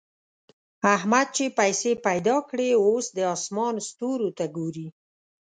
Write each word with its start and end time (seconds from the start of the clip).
احمد 0.95 1.27
چې 1.35 1.45
پيسې 1.59 1.91
پیدا 2.05 2.37
کړې؛ 2.49 2.69
اوس 2.85 3.05
د 3.17 3.19
اسمان 3.35 3.75
ستورو 3.87 4.29
ته 4.37 4.45
ګوري. 4.57 4.87